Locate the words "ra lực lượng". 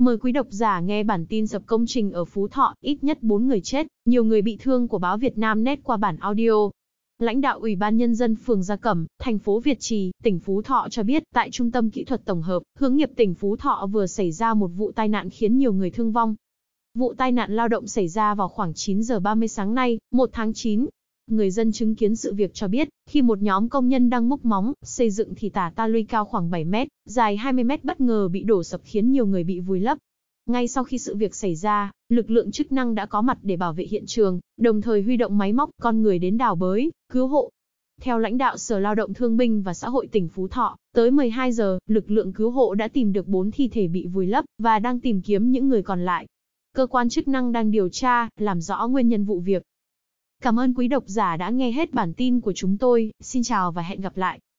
31.54-32.50